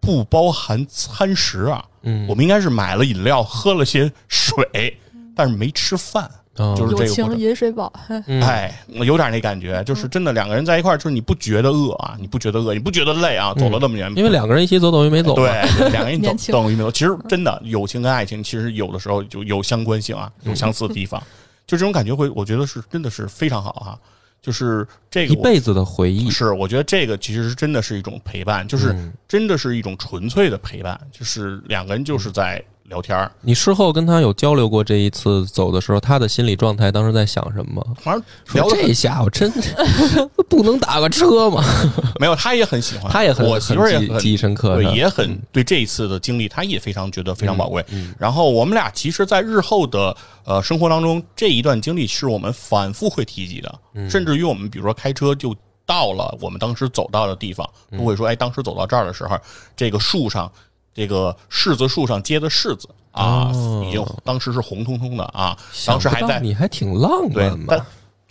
[0.00, 4.96] 不包含餐食啊，嗯，我们应该是买了饮料，喝了些水，
[5.34, 6.30] 但是没吃饭。
[6.56, 6.74] 哦。
[6.76, 7.92] 就是友情这个友情饮水饱，
[8.26, 8.42] 嗯。
[8.42, 16.90] 哎，有点那感觉，就是真的两个人在一块儿，就是你不觉得饿啊，你不觉得饿，你不觉得累啊，走了那么远，因为两个人一起走等于没走嘛，对，对两个人走年轻等于没走。
[16.90, 21.22] 其实真的友情跟爱情，其实有的时候就有相关性啊，有相似的地方。
[21.66, 23.98] 就这种感觉会，我觉得是真的是非常好哈、
[24.42, 29.12] 就是这个一辈子的回忆，是，我觉得这个其实是真的是一种陪伴，就是嗯。
[29.28, 37.94] 真的是一种纯粹的陪伴，就是两个人就是在聊天儿，你事后跟他有交流过这一次走的时候，他的心理状态当时在想什么吗？
[37.98, 38.22] 反正
[38.54, 39.50] 聊这下我真
[40.48, 41.62] 不能打个车吗？
[42.20, 47.84] 没有，他也很喜欢，他也很我媳妇儿也记记忆深刻对，也很对这一次的经历，他也非常觉得非常宝贵。
[47.90, 50.14] 嗯然后我们俩其实，在日后的
[50.44, 55.54] 呃生活当中，这一段经历是我们反复会提及的，嗯甚至于我们比如说开车就
[55.86, 59.38] 到了我们当时走到的地方，嗯都会说，哎，当时走到这儿的时候，
[59.74, 60.50] 这个树上。
[60.94, 67.86] 这个柿子树上结的柿子啊，哦已经当时是红彤彤的啊，当时还在你还挺浪对漫，嘛但，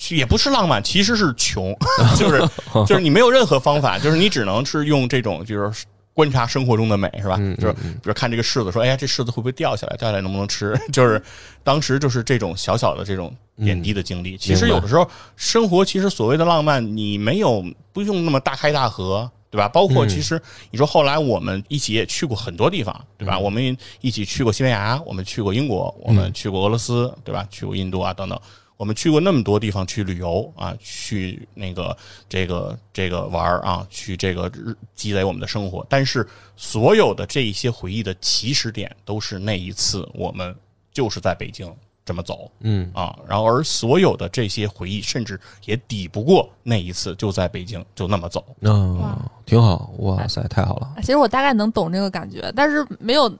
[0.09, 1.75] 也不是浪漫，其实是穷，
[2.17, 2.39] 就是
[2.87, 7.37] 就是你没有任何方法，就是你只能是用这种就是观察生活中的美，是吧？
[7.59, 9.95] 就是比如看这个柿子，说哎呀，这柿子会不会掉下来？
[9.97, 10.75] 掉下来能不能吃？
[10.91, 11.21] 就是
[11.63, 14.37] 当时就是这种小小的这种点滴的经历。
[14.37, 19.29] 其实有的时候生活其实所谓的浪漫，你没有不用那么大开大合。
[19.51, 19.67] 对吧？
[19.67, 23.37] 包括嗯其实你说后来我们一起也去过很多地方，对吧？
[23.37, 27.45] 我们一起去过西班牙，我们去过英国，我们去过俄罗斯，对吧？
[27.51, 28.39] 去过印度啊等等。
[28.77, 31.95] 我们去过那么多地方去旅游啊，去那个
[32.27, 35.85] 这个这个玩儿啊，去这个日积累我们的生活。
[35.87, 40.55] 但是所有的这一些回忆的起始点，都是那一次我们
[40.91, 41.71] 就是在北京
[42.05, 43.17] 这么走嗯啊。
[43.27, 48.43] 然后而所有的这些回忆，甚至也抵不过那一次就在北京就那么走。
[48.61, 50.93] 哦，挺好，哇塞，太好了。
[50.97, 53.39] 其实我大概能懂这个感觉，但是没有，嗯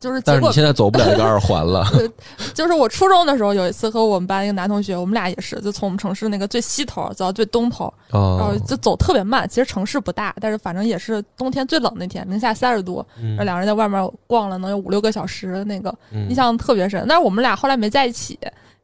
[0.00, 1.86] 就是结果但是你现在走不了这个二环了，
[2.54, 9.46] 就是我初中的时候有一次和我们班一个男同学，我们俩也是，就从我们城市那个最西头走到最东头，然后哦，就走特别慢。
[9.46, 17.04] 其实城市不大，但是反正也是冬天最冷那天，零下三十度，嗯然后两人在外面逛了能有五六个小时，那个嗯印象特别深。
[17.06, 18.38] 但是我们俩后来没在一起，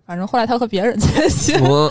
[0.07, 1.57] 反正后来他和别人 在一起。
[1.59, 1.91] 我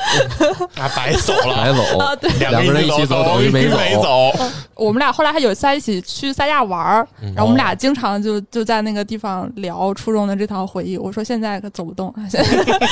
[0.80, 4.32] 啊，白走了白，走，啊，对，两两个人一起走等于没走没走。
[4.76, 6.80] 我们俩后来还有在一起去三亚玩
[7.22, 10.98] 然后我们俩经常就就在那个地方聊初中的这趟回忆。
[10.98, 12.88] 我说现在可走不动，现在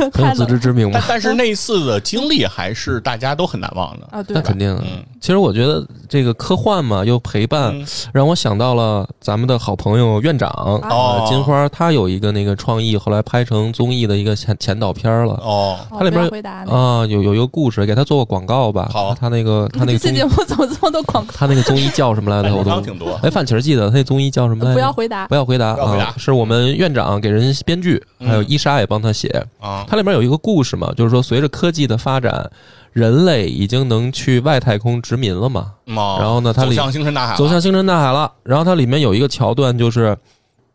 [0.12, 1.04] 很有自知之明嘛但。
[1.08, 4.08] 但是那一次的经历还是大家都很难忘的。
[4.10, 4.58] 啊，对那肯？
[4.58, 4.74] 定。
[4.76, 15.32] 嗯其实我觉得这个科幻嘛，又陪伴，嗯 让我想到了咱们的好朋友院长啊呃金花，他有一个那个创意，后来拍成综艺的一个前前导片了。
[15.34, 18.88] 哦，哦它里边不要回答啊，有有一个故事，给他做过广告吧？
[18.92, 21.32] 好他那个 他那个综艺这节，目怎么这么多广告？
[21.34, 22.54] 他那个综艺叫什么来着？
[22.54, 23.18] 我都挺多。
[23.22, 24.74] 哎，范琪儿记得他那综艺叫什么来着？
[24.74, 25.34] 不要回答不。
[25.34, 26.14] 要回答啊！
[26.18, 29.28] 是我们院长给人编剧，嗯还有伊莎也帮他写。
[29.60, 32.50] 啊，它里面有一个故事嘛，就是说随着科技的发展，
[32.92, 35.72] 人类已经能去外太空殖民了嘛。
[35.84, 38.30] 然然后呢，它里走向星辰大海了，走向星辰大海了。
[38.42, 40.16] 然后它里面有一个桥段，就是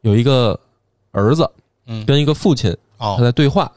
[0.02, 0.58] 有一个
[1.12, 1.50] 儿子
[1.88, 3.72] 嗯跟一个父亲他哦在对话，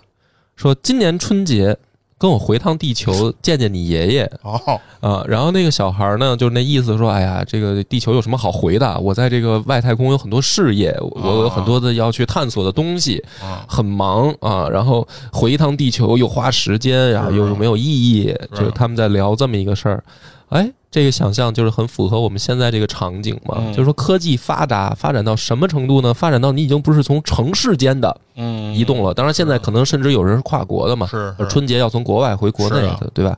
[0.57, 1.77] 说今年春节
[2.19, 5.25] 跟我回趟地球 见见你爷爷哦啊。
[5.29, 8.99] 然后那个小孩呢，就是那意思说，哎呀，这个地球有什么好回的？
[9.01, 14.69] 我在这个外太空有很多事业，我有很多的要去探索的东西，啊很忙啊。
[14.69, 20.03] 然后回一趟地球又花时间呀，是又又没有意义，就是他们在聊这么一个事儿。
[20.49, 23.73] 哎，这个想象就是很符合我们现在这个场景嘛，嗯。
[23.73, 26.15] 就是说科技发达发展到什么程度呢？
[26.15, 28.75] 发展到你已经不是从城市间的嗯。
[28.75, 33.37] 移动了，当然现在可能甚至有人是跨国的嘛，是春节要从国外回国内的，对吧？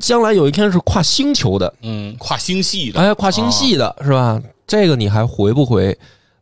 [0.00, 4.42] 将来有一天是跨星球的，嗯跨星系的，哎，跨星系的是吧？
[4.66, 5.96] 这个你还回不回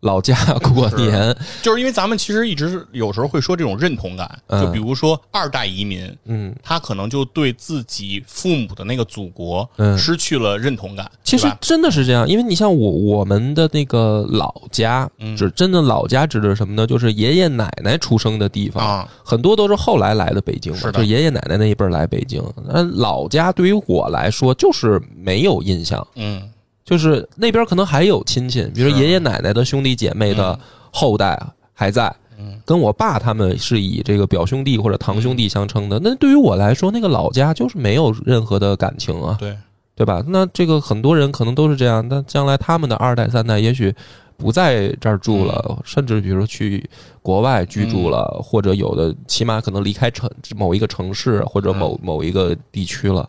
[0.07, 0.35] 老家
[0.73, 1.37] 过年？
[1.61, 4.64] 就是因为咱们其实一直是有时候会说这种认同感，嗯。
[4.64, 9.99] 就比如说二代移民，嗯，他可能就对自己父母的那个祖国嗯。
[9.99, 15.37] 失去了认同感，其实真的是这样，因为你像我我们的那个老家，嗯。
[15.37, 16.87] 指真的老家指的是什么呢？
[16.87, 22.43] 就是爷爷奶奶出生的地方，啊，很多都是后来来的北京嘛，就是爷爷奶奶那一辈儿来北京。
[22.64, 26.43] 那老家对于我来说就是没有印象，嗯
[26.87, 28.97] 就是那边可能还有亲戚，比如是。
[28.97, 30.59] 爷爷奶奶的兄弟姐妹的
[30.93, 31.39] 后代
[31.74, 32.59] 还在，嗯。
[32.64, 36.01] 跟我爸他们是以这个表兄弟或者堂兄弟相称的。
[36.01, 39.57] 那对于我来说，那个老家就是没有任何的感情啊，对，
[39.97, 40.22] 对吧？
[40.28, 43.93] 那这个很多人可能都是这样，那将来他们的二代三代也许
[44.37, 46.89] 不在这儿住了，甚至比如说去
[47.20, 53.28] 国外居住了，或者有的起码可能离开城某一个城市或者某某一个地区了。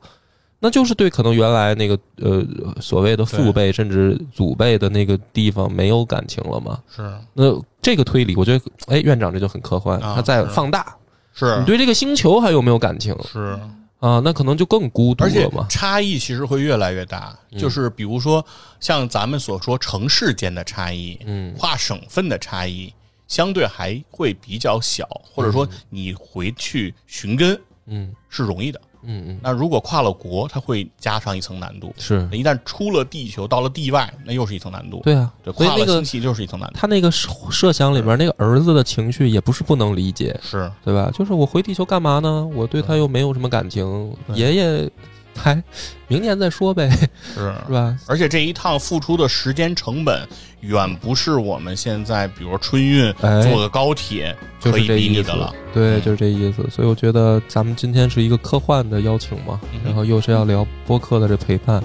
[0.60, 2.43] 那就是对可能原来那个呃
[2.82, 6.80] 所谓的父辈甚至祖辈的那个地方没有感情了嘛？
[6.95, 7.43] 是那
[7.82, 10.95] 这个推理，我觉得哎，院长这就很科幻，啊他在放大
[11.34, 13.60] 是你对这个星球还有没有感情是，
[13.99, 14.20] 啊？
[14.24, 15.68] 那可能就更孤独了嘛。
[15.70, 17.38] 差异其实会越来越大。
[17.51, 18.43] 嗯就是比如说
[18.80, 22.91] 像咱们所说城市间的差异，嗯跨省份的差异，
[23.28, 28.82] 相对还会比较小，或者说你回去寻根嗯是容易的。
[28.82, 31.93] 嗯嗯嗯，那如果跨了国，它会加上一层难度。
[31.97, 35.01] 是一旦出了地球，到了地外，那又是一层难度。
[35.03, 36.76] 对啊，对，跨了星系就是一层难度。
[36.78, 41.10] 他那个设设想里边那个儿子的情绪也不是不能理解，是对吧？
[41.14, 42.45] 就是我回地球干嘛呢？
[42.53, 44.89] 我对他又没有什么感情，爷爷
[45.38, 45.62] 还
[46.08, 46.90] 明年再说呗，
[47.34, 47.98] 是是吧？
[48.08, 50.28] 而且这一趟付出的时间成本，
[50.62, 55.54] 远不是我们现在比如春运哎坐个高铁就可以是这意思比拟的了。
[55.74, 56.68] 对，嗯就是这意思。
[56.70, 61.82] 所以我觉得咱们今天是一个科幻的邀请嘛，嗯然后又是要聊播客的这陪伴，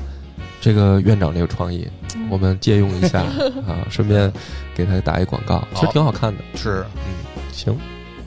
[0.60, 3.20] 这个院长这个创意，嗯我们借用一下
[3.68, 4.32] 啊，顺便
[4.74, 6.42] 给他打一广告，其实挺好看的。
[6.54, 7.76] 是，嗯，行，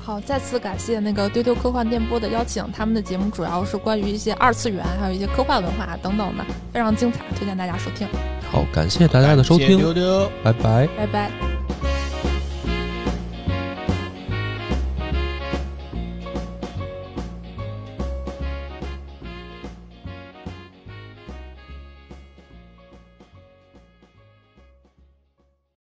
[0.06, 8.08] 好，再次感谢那个丢丢科幻电波的邀请，他们的节目主要是关于一些二次元，还有一些科幻文化等等的，非常精彩，推荐大家收听。
[8.52, 10.30] 好，感谢大家的收听，丢丢。
[10.44, 10.88] 拜拜。
[10.96, 11.65] 拜拜。